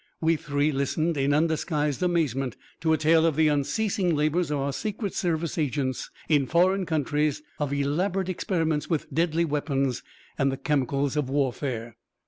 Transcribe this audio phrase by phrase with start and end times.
[0.19, 4.73] We three listened in undisguised amazement to a tale of the unceasing labors of our
[4.73, 10.01] Secret Service agents in foreign countries, of elaborate experiments with deadly weapons
[10.39, 11.97] and the chemicals of warfare.